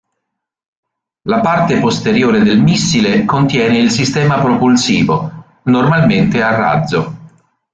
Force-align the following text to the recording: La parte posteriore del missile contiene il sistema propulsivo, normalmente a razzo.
La 1.25 1.41
parte 1.43 1.79
posteriore 1.79 2.39
del 2.41 2.59
missile 2.59 3.23
contiene 3.23 3.77
il 3.77 3.91
sistema 3.91 4.39
propulsivo, 4.39 5.59
normalmente 5.65 6.41
a 6.41 6.55
razzo. 6.55 7.15